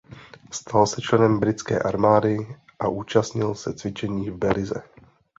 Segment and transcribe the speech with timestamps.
[0.51, 2.37] Stal se členem britské armády
[2.79, 4.81] a účastnil se cvičení v Belize.